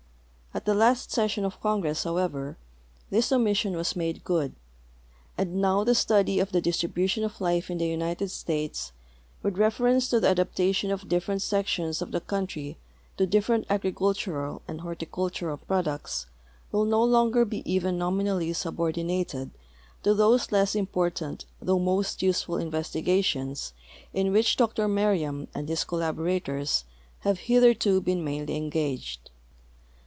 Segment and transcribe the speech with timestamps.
[0.53, 2.57] At the last session of Congress, however,
[3.09, 4.51] this omission was made good,
[5.37, 8.91] and now the study of the distribution of life in the United States
[9.41, 12.77] with refer ence to the adaptation of different sections of the country
[13.15, 16.25] to different agricultural and horticultural products
[16.73, 19.51] will no longer be even nominall}^ subordinated
[20.03, 23.71] to those less ini])ortant though most useful investigations
[24.13, 26.83] in which Dr Merriam and his collabo rators
[27.19, 29.29] have hitherto been mainly engaged.